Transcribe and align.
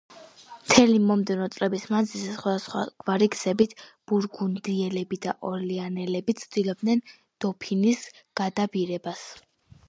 მთელი 0.67 0.93
მომდევნო 1.09 1.47
წლების 1.55 1.83
მანძილზე, 1.95 2.31
სხვადასხვაგვარი 2.37 3.27
გზებით, 3.35 3.75
ბურგუნდიელები 4.13 5.21
და 5.27 5.35
ორლეანელები, 5.51 6.37
ცდილობდნენ 6.41 7.05
დოფინის 7.47 8.03
გადაბირებას. 8.43 9.25